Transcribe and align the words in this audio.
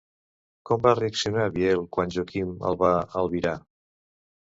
Com 0.67 0.79
va 0.85 0.93
reaccionar 0.99 1.43
Biel 1.57 1.83
quan 1.97 2.13
Joanín 2.15 2.55
el 2.71 2.79
va 2.81 2.89
albirar? 3.21 3.53